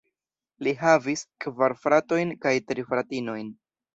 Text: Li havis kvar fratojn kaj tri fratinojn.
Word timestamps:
Li 0.67 0.71
havis 0.79 1.23
kvar 1.45 1.77
fratojn 1.83 2.33
kaj 2.47 2.55
tri 2.71 2.89
fratinojn. 2.91 3.53